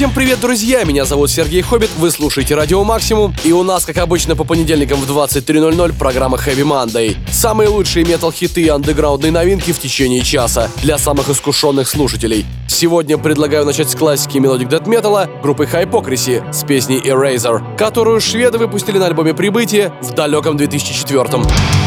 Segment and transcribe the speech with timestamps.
[0.00, 0.82] Всем привет, друзья!
[0.84, 4.98] Меня зовут Сергей Хоббит, вы слушаете Радио Максимум, и у нас, как обычно, по понедельникам
[4.98, 7.18] в 23.00 программа Heavy Monday.
[7.30, 12.46] Самые лучшие метал-хиты и андеграундные новинки в течение часа для самых искушенных слушателей.
[12.66, 18.56] Сегодня предлагаю начать с классики мелодик дэт металла группы Hypocrisy с песней Eraser, которую шведы
[18.56, 21.79] выпустили на альбоме «Прибытие» в далеком 2004 -м.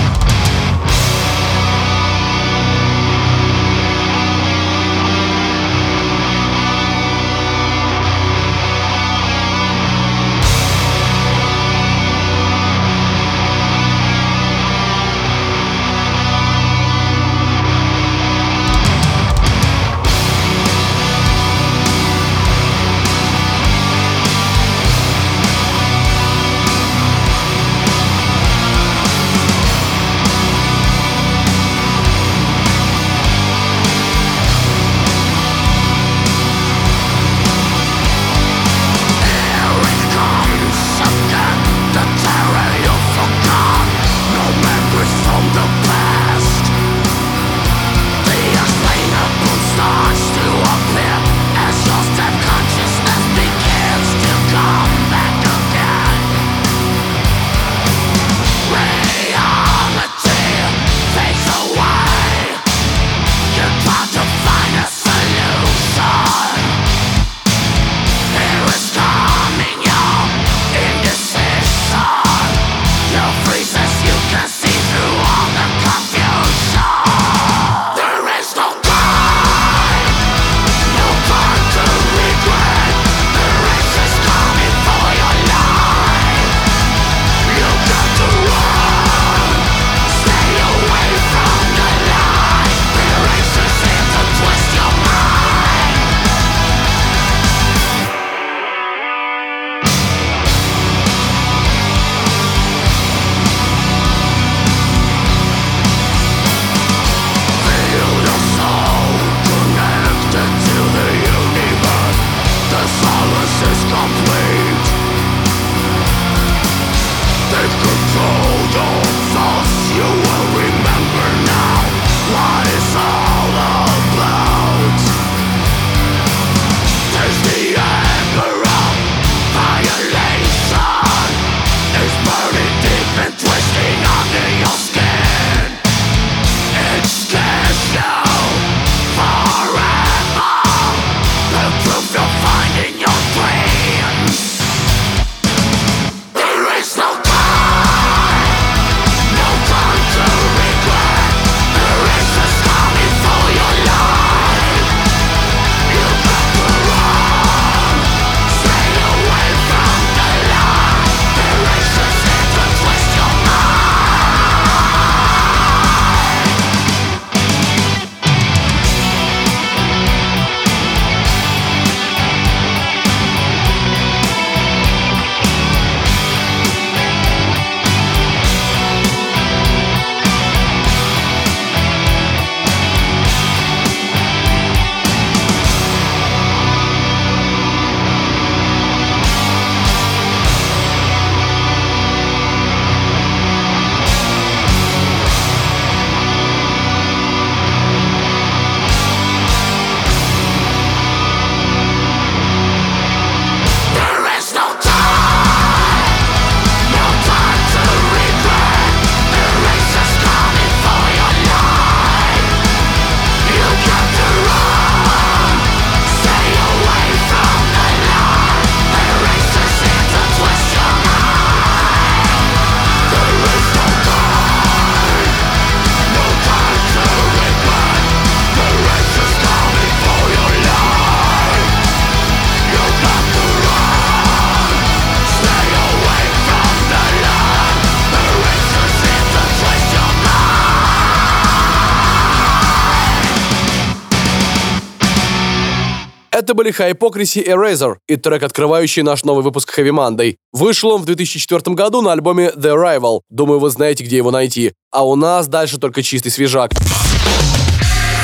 [246.44, 250.36] Это были Hypocrisy Eraser и трек, открывающий наш новый выпуск Heavy Monday.
[250.52, 253.22] Вышел он в 2004 году на альбоме The Arrival.
[253.30, 254.74] Думаю, вы знаете, где его найти.
[254.92, 256.74] А у нас дальше только чистый свежак.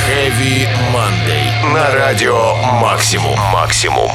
[0.10, 1.74] Heavy Monday.
[1.74, 3.40] На радио «Максимум».
[3.54, 4.12] «Максимум».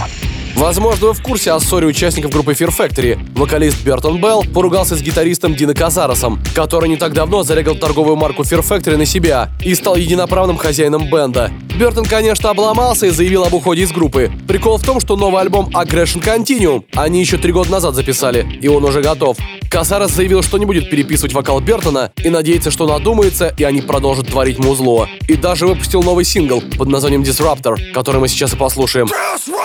[0.56, 3.18] Возможно, вы в курсе о ссоре участников группы Fear Factory.
[3.34, 8.42] Вокалист Бертон Белл поругался с гитаристом Дино Казаросом, который не так давно зарегал торговую марку
[8.42, 11.50] Fear Factory на себя и стал единоправным хозяином бенда.
[11.76, 14.30] Бертон, конечно, обломался и заявил об уходе из группы.
[14.46, 18.68] Прикол в том, что новый альбом Aggression Continuum они еще три года назад записали, и
[18.68, 19.36] он уже готов.
[19.68, 24.28] Касарас заявил, что не будет переписывать вокал Бертона и надеется, что надумается, и они продолжат
[24.28, 25.08] творить музло.
[25.26, 29.08] И даже выпустил новый сингл под названием Disruptor, который мы сейчас и послушаем.
[29.08, 29.63] Disruptor!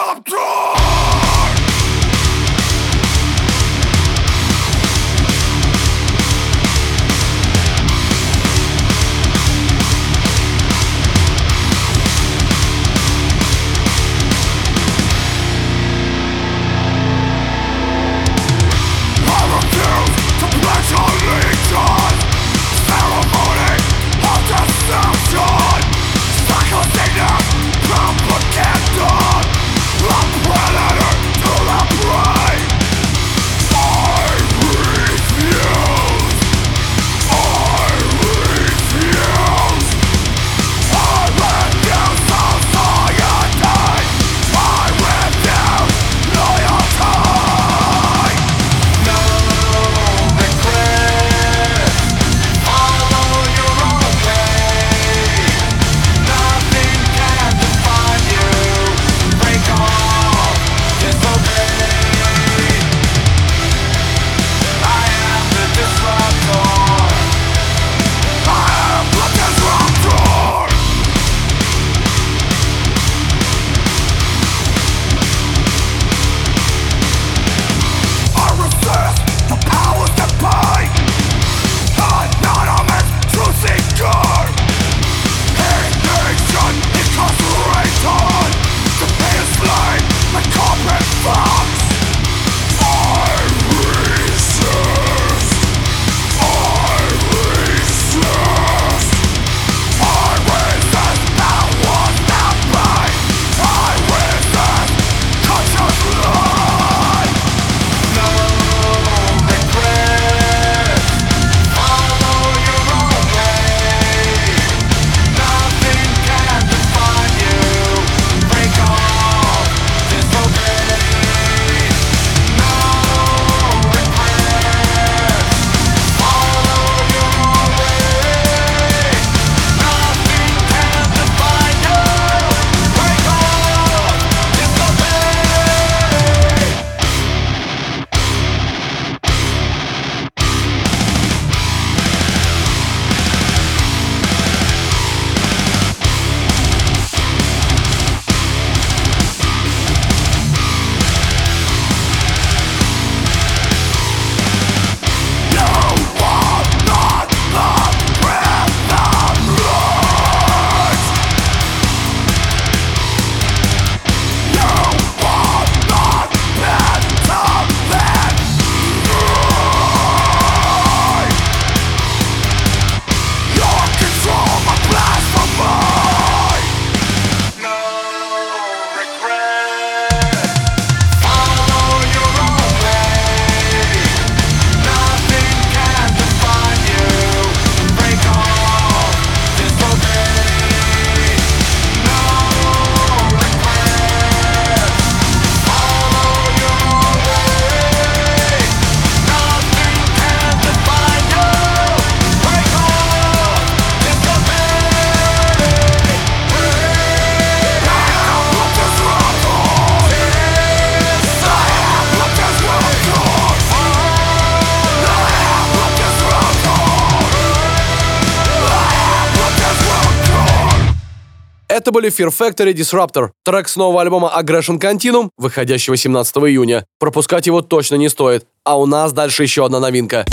[221.90, 226.86] Это были Fear Factory Disruptor, трек с нового альбома Aggression Continuum, выходящего 17 июня.
[227.00, 228.46] Пропускать его точно не стоит.
[228.64, 230.24] А у нас дальше еще одна новинка.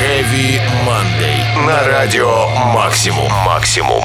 [0.00, 1.66] Heavy Monday.
[1.68, 3.30] На радио Максимум.
[3.46, 4.02] Максимум.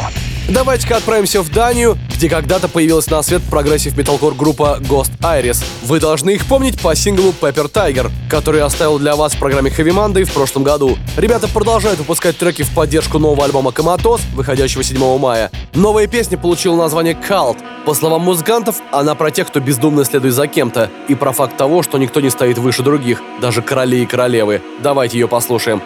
[0.49, 5.61] Давайте-ка отправимся в Данию, где когда-то появилась на свет progressive металкор группа Ghost Iris.
[5.83, 9.69] Вы должны их помнить по синглу Paper Tiger, который я оставил для вас в программе
[9.69, 10.97] Heavy Monday в прошлом году.
[11.17, 15.51] Ребята продолжают выпускать треки в поддержку нового альбома Comatose, выходящего 7 мая.
[15.73, 17.57] Новая песня получила название Cult.
[17.85, 21.83] По словам музыкантов, она про тех, кто бездумно следует за кем-то, и про факт того,
[21.83, 24.61] что никто не стоит выше других, даже короли и королевы.
[24.81, 25.81] Давайте ее послушаем.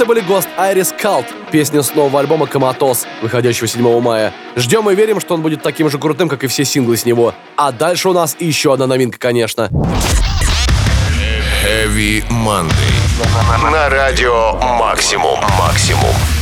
[0.00, 4.32] Это были Ghost Iris Cult, песня с нового альбома «Коматоз», выходящего 7 мая.
[4.56, 7.34] Ждем и верим, что он будет таким же крутым, как и все синглы с него.
[7.58, 9.68] А дальше у нас еще одна новинка, конечно.
[11.62, 13.70] Heavy Monday.
[13.70, 15.38] На радио Максимум.
[15.58, 16.39] Максимум.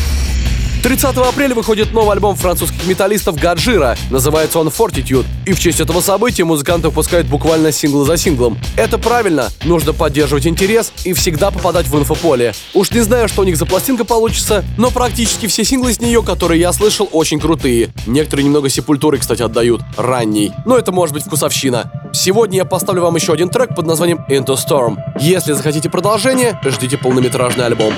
[0.82, 3.96] 30 апреля выходит новый альбом французских металлистов Гаджира.
[4.10, 5.26] Называется он Fortitude.
[5.44, 8.58] И в честь этого события музыканты выпускают буквально сингл за синглом.
[8.76, 9.48] Это правильно.
[9.64, 12.54] Нужно поддерживать интерес и всегда попадать в инфополе.
[12.74, 16.22] Уж не знаю, что у них за пластинка получится, но практически все синглы с нее,
[16.22, 17.90] которые я слышал, очень крутые.
[18.06, 19.82] Некоторые немного сепультуры, кстати, отдают.
[19.96, 20.52] Ранний.
[20.64, 21.90] Но это может быть вкусовщина.
[22.12, 24.96] Сегодня я поставлю вам еще один трек под названием Into Storm.
[25.20, 27.92] Если захотите продолжение, ждите полнометражный альбом.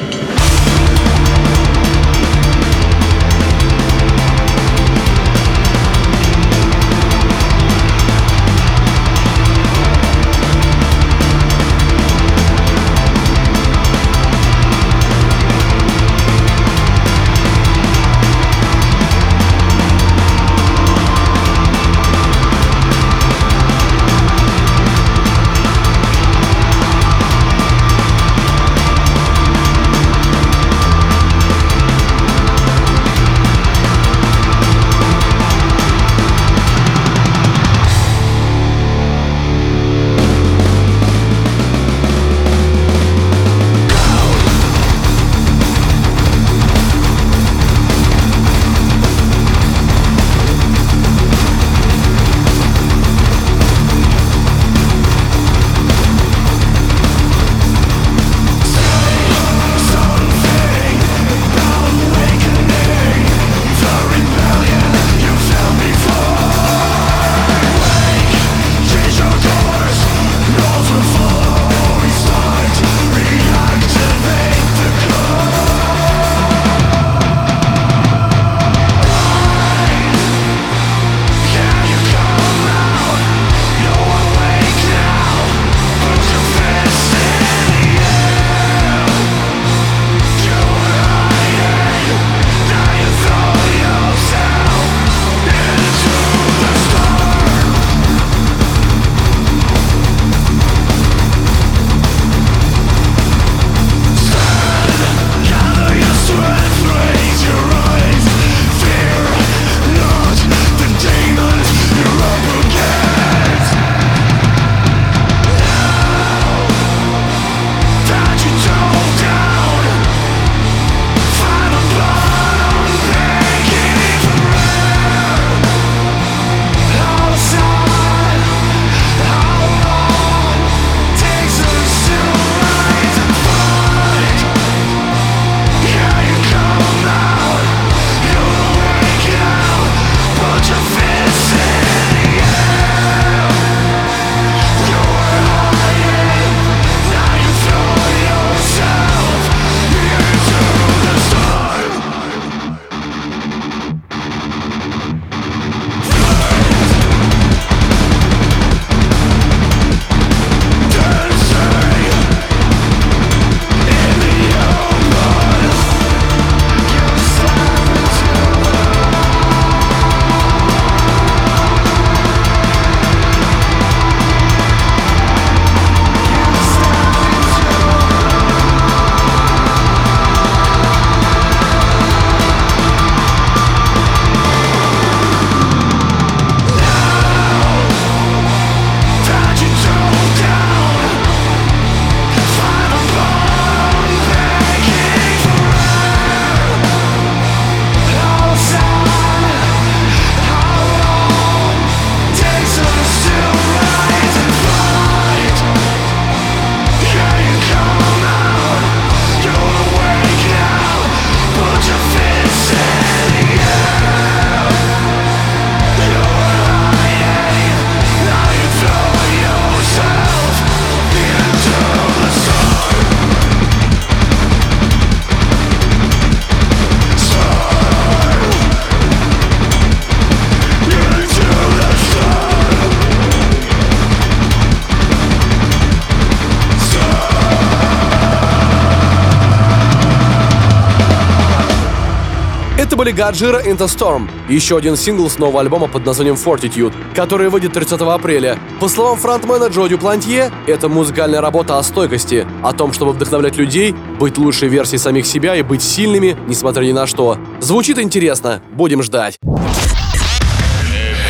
[243.30, 247.72] Были Гаджира Into Storm, еще один сингл с нового альбома под названием Fortitude, который выйдет
[247.72, 248.58] 30 апреля.
[248.80, 253.94] По словам фронтмена Джо Дюплантье, это музыкальная работа о стойкости, о том, чтобы вдохновлять людей,
[254.18, 257.38] быть лучшей версией самих себя и быть сильными, несмотря ни на что.
[257.60, 259.38] Звучит интересно, будем ждать.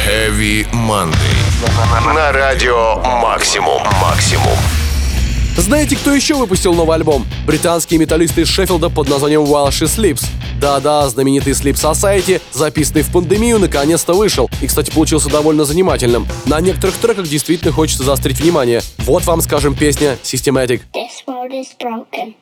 [0.09, 2.15] Heavy Monday.
[2.15, 3.83] На радио Максимум.
[4.01, 4.80] Максимум.
[5.61, 7.27] Знаете, кто еще выпустил новый альбом?
[7.47, 10.25] Британские металлисты из Шеффилда под названием While She Sleeps.
[10.59, 14.51] Да-да, знаменитый Sleep Society, записанный в пандемию, наконец-то вышел.
[14.63, 16.27] И, кстати, получился довольно занимательным.
[16.47, 18.81] На некоторых треках действительно хочется заострить внимание.
[19.01, 20.81] Вот вам, скажем, песня Systematic.
[20.95, 22.35] This world is broken.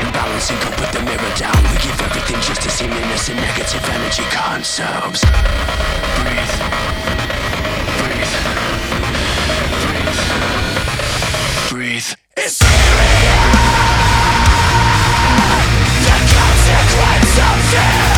[0.00, 1.55] Imbalancing up with the mirror down
[2.26, 5.22] everything just to seem innocent Negative energy consumes.
[6.16, 6.54] Breathe.
[8.00, 8.34] Breathe.
[9.86, 10.20] Breathe.
[11.70, 12.14] Breathe.
[12.36, 13.46] It's serious.
[16.04, 18.15] The consequence of fear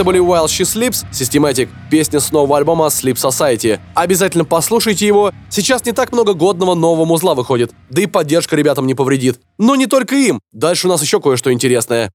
[0.00, 3.78] Это были While She Sleeps, Systematic, песня с нового альбома Sleep Society.
[3.94, 5.30] Обязательно послушайте его.
[5.50, 9.40] Сейчас не так много годного нового музла выходит, да и поддержка ребятам не повредит.
[9.58, 10.40] Но не только им.
[10.52, 12.10] Дальше у нас еще кое-что интересное.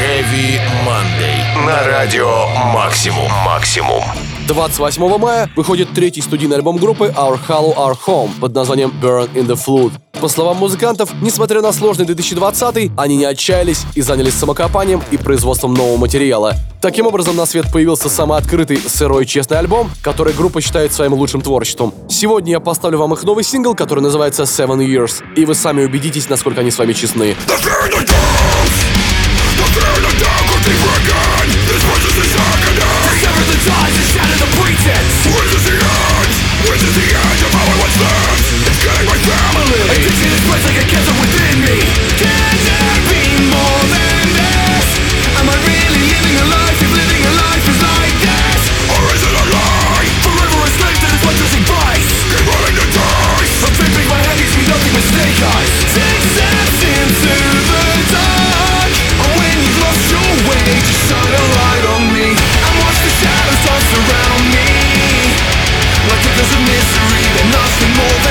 [0.00, 1.64] Heavy Monday.
[1.64, 3.30] На радио Максимум.
[3.46, 4.02] Максимум.
[4.46, 9.46] 28 мая выходит третий студийный альбом группы Our Hollow Our Home под названием Burn in
[9.46, 9.92] the Flood.
[10.20, 15.74] По словам музыкантов, несмотря на сложный 2020 они не отчаялись и занялись самокопанием и производством
[15.74, 16.54] нового материала.
[16.80, 21.40] Таким образом, на свет появился самый открытый, сырой, честный альбом, который группа считает своим лучшим
[21.40, 21.94] творчеством.
[22.10, 26.28] Сегодня я поставлю вам их новый сингл, который называется Seven Years, и вы сами убедитесь,
[26.28, 27.36] насколько они с вами честны.
[27.46, 28.53] Take
[36.66, 37.23] Where's the the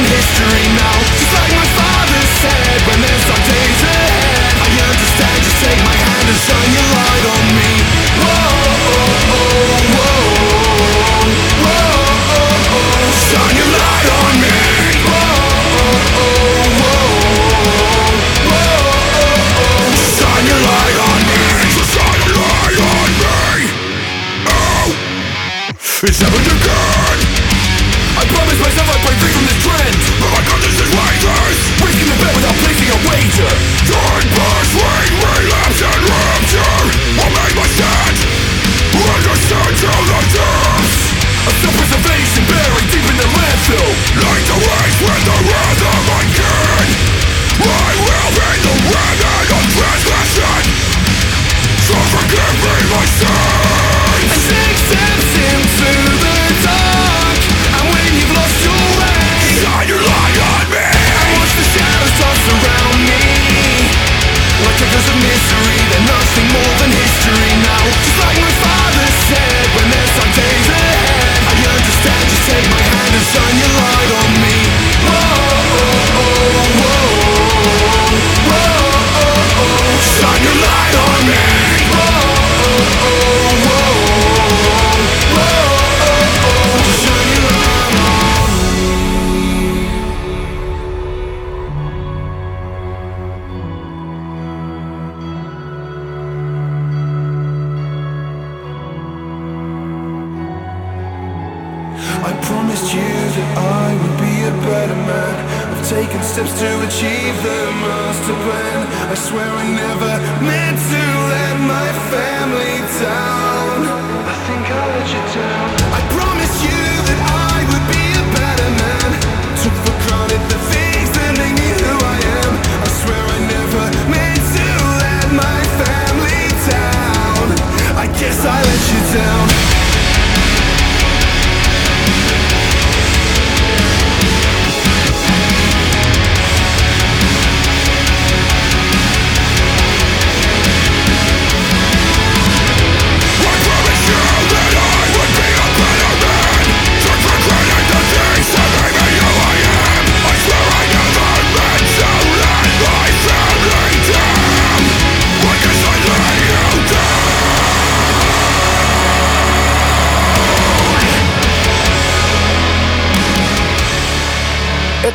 [0.02, 0.93] history now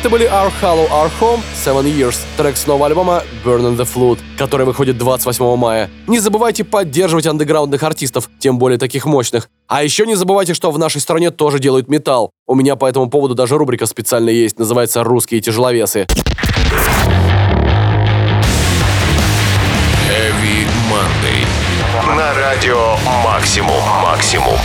[0.09, 3.87] Это были Our Hollow, Our Home, Seven Years, трек с нового альбома Burn in the
[3.87, 5.87] Flood, который выходит 28 мая.
[6.07, 9.49] Не забывайте поддерживать андеграундных артистов, тем более таких мощных.
[9.67, 12.31] А еще не забывайте, что в нашей стране тоже делают металл.
[12.47, 16.07] У меня по этому поводу даже рубрика специально есть, называется «Русские тяжеловесы».
[20.09, 22.15] Heavy Monday.
[22.17, 23.79] На радио Максимум.
[24.01, 24.57] Максимум.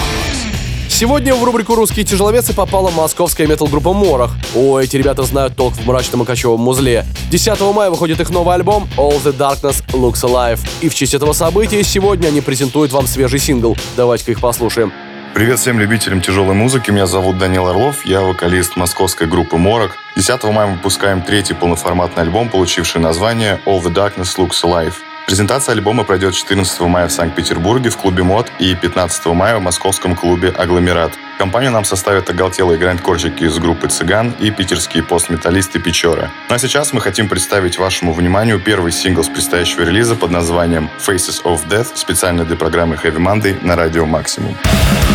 [1.04, 4.30] Сегодня в рубрику «Русские тяжеловесы» попала московская метал-группа «Морох».
[4.54, 7.04] О, эти ребята знают толк в мрачном и кочевом музле.
[7.30, 10.60] 10 мая выходит их новый альбом «All the Darkness Looks Alive».
[10.80, 13.76] И в честь этого события сегодня они презентуют вам свежий сингл.
[13.98, 14.94] Давайте-ка их послушаем.
[15.34, 16.90] Привет всем любителям тяжелой музыки.
[16.90, 18.06] Меня зовут Данил Орлов.
[18.06, 19.90] Я вокалист московской группы «Морок».
[20.16, 24.94] 10 мая мы выпускаем третий полноформатный альбом, получивший название «All the Darkness Looks Alive».
[25.26, 30.14] Презентация альбома пройдет 14 мая в Санкт-Петербурге в клубе МОД и 15 мая в московском
[30.14, 31.12] клубе «Агломерат».
[31.38, 36.30] Компанию нам составят оголтелые грандкорщики из группы «Цыган» и питерские постметаллисты «Печора».
[36.50, 40.90] Ну а сейчас мы хотим представить вашему вниманию первый сингл с предстоящего релиза под названием
[40.98, 44.54] «Faces of Death» специально для программы Heavy Monday на радио «Максимум».
[44.54, 45.13] Бесконечность,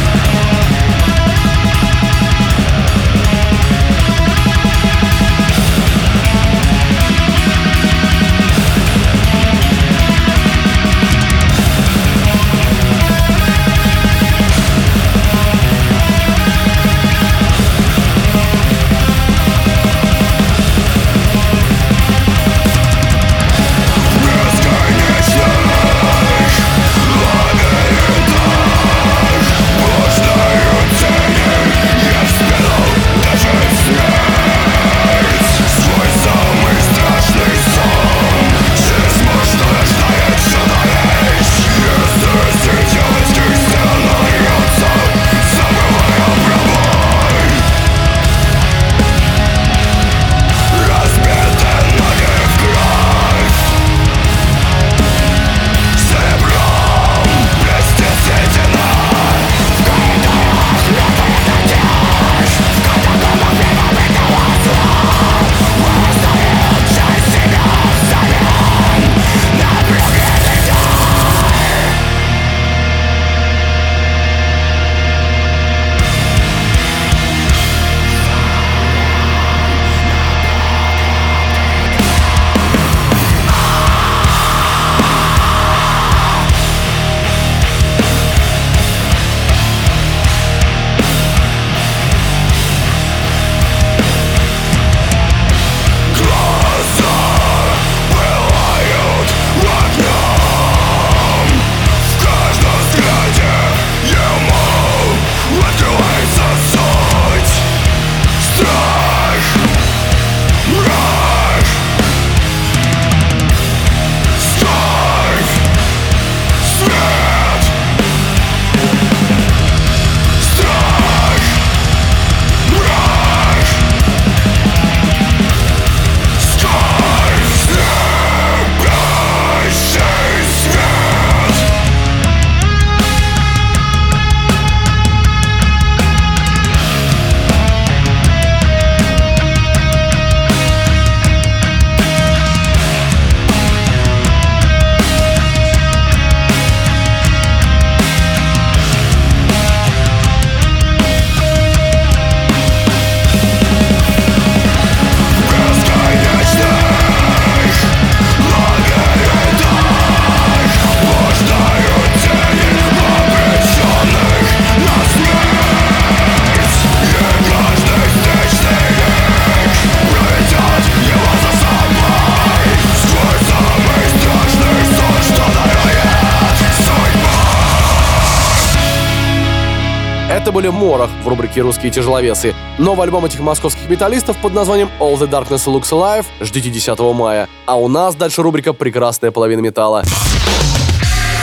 [180.69, 182.53] Были Морох в рубрике «Русские тяжеловесы».
[182.77, 187.47] Новый альбом этих московских металлистов под названием All the Darkness Looks Alive ждите 10 мая.
[187.65, 190.03] А у нас дальше рубрика «Прекрасная половина металла».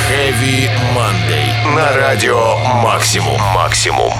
[0.08, 1.74] Heavy Monday.
[1.74, 3.40] На радио Максимум.
[3.54, 4.12] Максимум.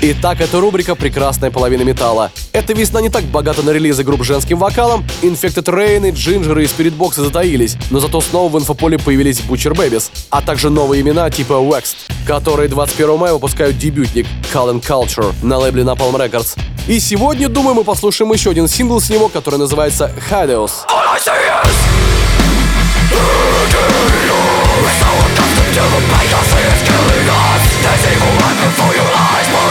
[0.00, 2.30] Итак, это рубрика «Прекрасная половина металла».
[2.52, 5.04] Эта весна не так богата на релизы групп женским вокалом.
[5.22, 9.74] Infected Rain и Ginger и Spirit Box затаились, но зато снова в инфополе появились Butcher
[9.74, 11.96] Babies, а также новые имена типа Waxed,
[12.28, 16.56] которые 21 мая выпускают дебютник Call Culture на лейбле Napalm Records.
[16.86, 20.12] И сегодня, думаю, мы послушаем еще один сингл с него, который называется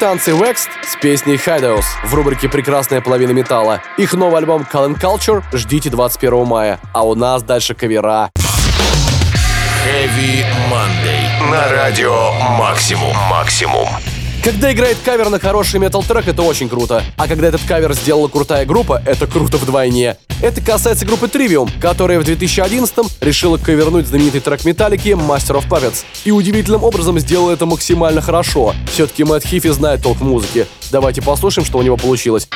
[0.00, 3.82] британцы Waxed с песней Hideout в рубрике «Прекрасная половина металла».
[3.98, 6.80] Их новый альбом Call Culture ждите 21 мая.
[6.94, 8.30] А у нас дальше кавера.
[9.84, 11.50] Heavy Monday.
[11.50, 13.14] На радио Максимум.
[13.28, 13.88] Максимум.
[14.42, 17.02] Когда играет кавер на хороший метал-трек, это очень круто.
[17.18, 20.16] А когда этот кавер сделала крутая группа, это круто вдвойне.
[20.40, 26.04] Это касается группы Trivium, которая в 2011-м решила кавернуть знаменитый трек Металлики Master of Puppets.
[26.24, 28.74] И удивительным образом сделала это максимально хорошо.
[28.90, 30.66] Все-таки Мэтт Хифи знает толк в музыке.
[30.90, 32.48] Давайте послушаем, что у него получилось.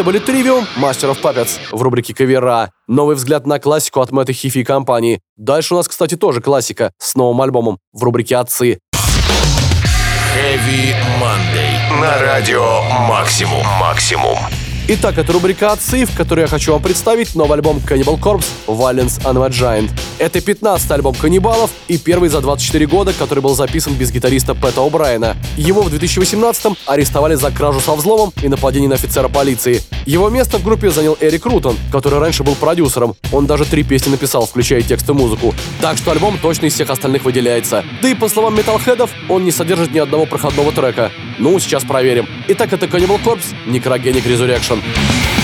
[0.00, 0.18] Это были
[0.78, 2.70] Master of Puppets в рубрике «Кавера».
[2.88, 5.20] Новый взгляд на классику от Мэтта Хифи и компании.
[5.36, 8.78] Дальше у нас, кстати, тоже классика с новым альбомом в рубрике «Отцы».
[10.34, 12.00] Heavy Monday.
[12.00, 12.80] На радио
[13.10, 13.62] Максимум.
[13.78, 14.38] Максимум.
[14.88, 19.22] Итак, это рубрика «Отцы», в которой я хочу вам представить новый альбом Cannibal Corpse «Violence
[19.22, 19.90] and a Giant».
[20.18, 24.80] Это 15-й альбом каннибалов и первый за 24 года, который был записан без гитариста Пэта
[24.80, 25.36] О'Брайена.
[25.56, 29.80] Его в 2018-м арестовали за кражу со взломом и нападение на офицера полиции.
[30.06, 33.14] Его место в группе занял Эрик Рутон, который раньше был продюсером.
[33.32, 35.54] Он даже три песни написал, включая текст и музыку.
[35.80, 37.84] Так что альбом точно из всех остальных выделяется.
[38.02, 41.12] Да и по словам металлхедов, он не содержит ни одного проходного трека.
[41.38, 42.28] Ну, сейчас проверим.
[42.48, 44.69] Итак, это Cannibal Corpse, Necrogenic Resurrection.
[44.70, 45.39] Nation.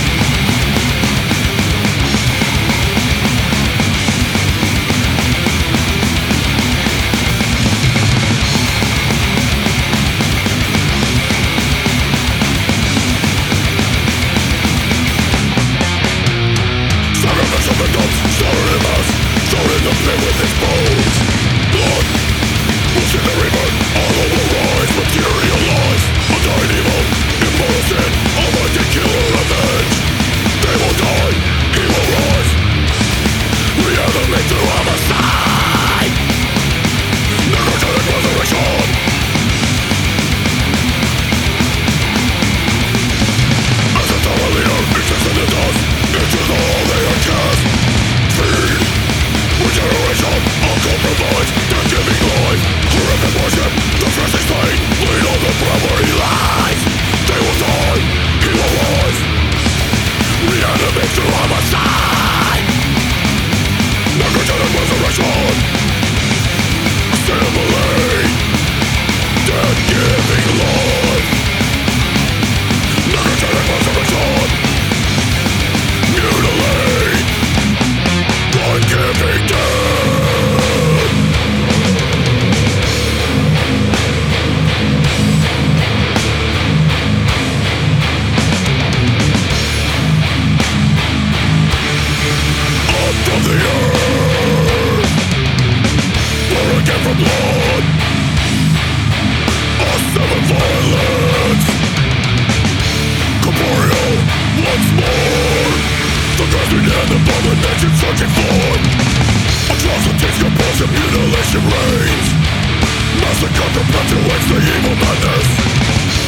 [114.56, 115.48] Singing of madness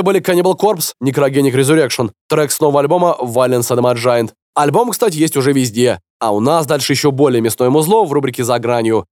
[0.00, 4.30] Это были Cannibal Corpse, Necrogenic Resurrection, трек с нового альбома Violence and Giant.
[4.54, 6.00] Альбом, кстати, есть уже везде.
[6.18, 9.04] А у нас дальше еще более мясное музло в рубрике «За гранью».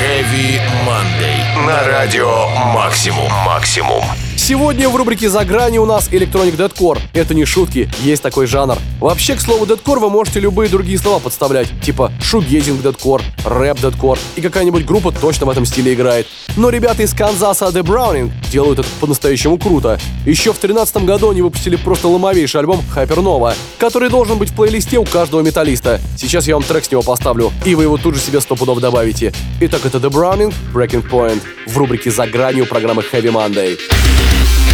[0.00, 1.66] Heavy Monday.
[1.66, 3.30] На радио Максимум.
[3.44, 4.02] Максимум.
[4.36, 6.98] Сегодня в рубрике «За грани» у нас Electronic Deadcore.
[7.14, 8.78] Это не шутки, есть такой жанр.
[9.00, 14.18] Вообще, к слову, Deadcore вы можете любые другие слова подставлять, типа шугезинг Deadcore, рэп Deadcore,
[14.36, 16.28] и какая-нибудь группа точно в этом стиле играет.
[16.56, 19.98] Но ребята из Канзаса The Browning делают это по-настоящему круто.
[20.26, 24.98] Еще в 2013 году они выпустили просто ломовейший альбом Hypernova, который должен быть в плейлисте
[24.98, 26.00] у каждого металлиста.
[26.16, 28.80] Сейчас я вам трек с него поставлю, и вы его тут же себе сто пудов
[28.80, 29.32] добавите.
[29.60, 33.76] Итак, это The Browning, Breaking Point, в рубрике «За гранью» программы Heavy Monday.
[34.28, 34.65] Thank you.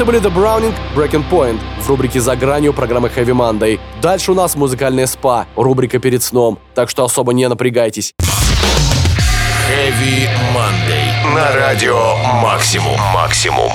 [0.00, 3.78] Это были The Browning, Breaking Point в рубрике «За гранью» программы Heavy Monday.
[4.00, 8.14] Дальше у нас музыкальная спа, рубрика «Перед сном», так что особо не напрягайтесь.
[9.68, 11.34] Heavy Monday.
[11.34, 12.98] На радио Максимум.
[13.12, 13.70] Максимум.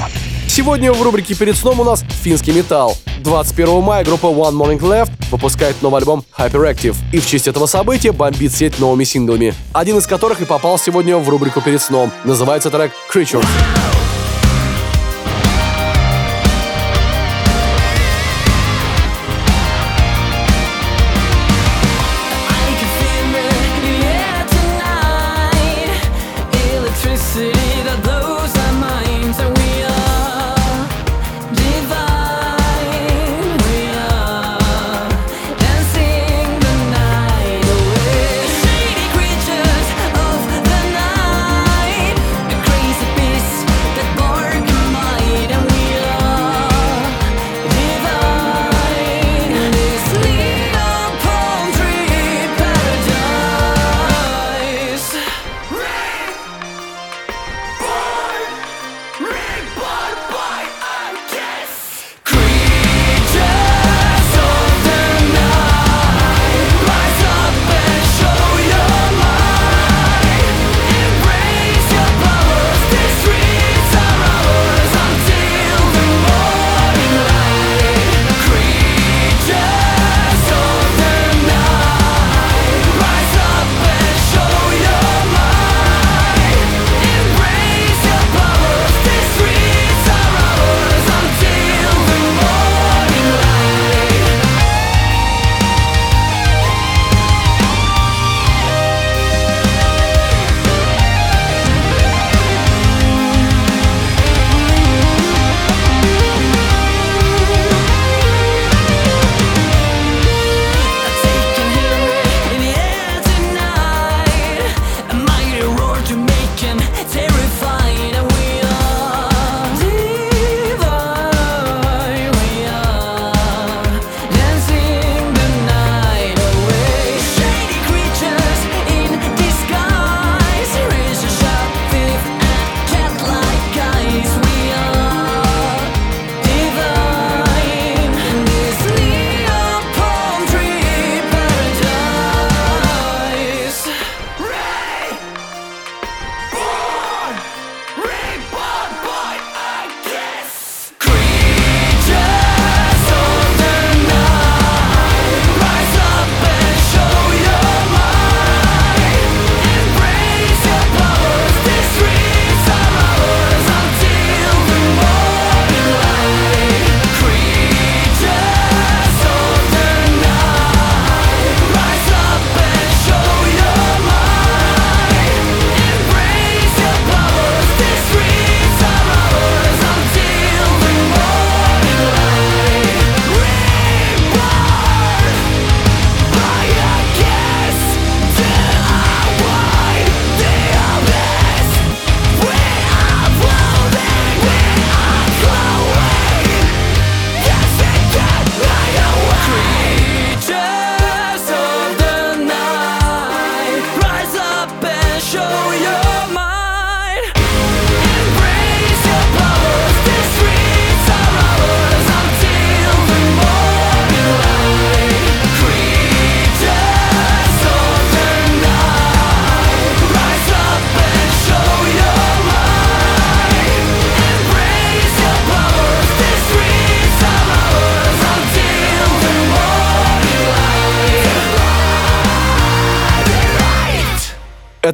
[0.47, 2.97] Сегодня в рубрике «Перед сном» у нас финский металл.
[3.19, 6.95] 21 мая группа One Morning Left выпускает новый альбом Hyperactive.
[7.13, 11.19] И в честь этого события бомбит сеть новыми синглами, один из которых и попал сегодня
[11.19, 12.11] в рубрику «Перед сном».
[12.23, 13.45] Называется трек «Creatures».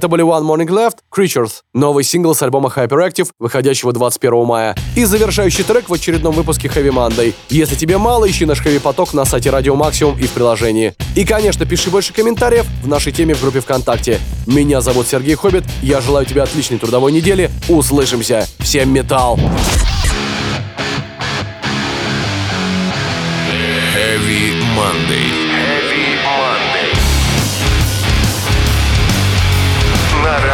[0.02, 4.76] Это были One Morning Left, Creatures, новый сингл с альбома Hyperactive, выходящего 21 мая.
[4.96, 7.36] И завершающий трек в очередном выпуске Heavy Monday.
[7.50, 10.96] Если тебе мало, ищи наш Heavy Поток на сайте Радио Максимум и в приложении.
[11.16, 14.20] И, конечно, пиши больше комментариев в нашей теме в группе ВКонтакте.
[14.48, 17.52] Меня зовут Сергей Хоббит, я желаю тебе отличной трудовой недели.
[17.70, 18.48] Услышимся.
[18.58, 19.40] Всем металл!
[23.94, 25.21] Heavy Monday.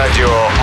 [0.08, 0.57] Radio.